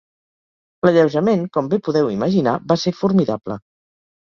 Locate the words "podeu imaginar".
1.89-2.57